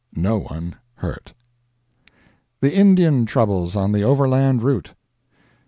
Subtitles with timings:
[0.15, 1.33] No one hurt.
[2.59, 4.95] THE INDIAN TROUBLES ON THE OVERLAND ROUTE.